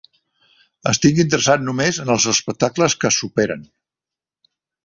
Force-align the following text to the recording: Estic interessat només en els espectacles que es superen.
Estic 0.91 1.19
interessat 1.25 1.67
només 1.67 2.01
en 2.05 2.11
els 2.15 2.27
espectacles 2.33 2.99
que 3.03 3.11
es 3.13 3.23
superen. 3.25 3.69